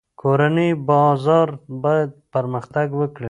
کورني 0.21 0.69
بازار 0.89 1.47
باید 1.83 2.09
پرمختګ 2.33 2.87
وکړي. 2.99 3.19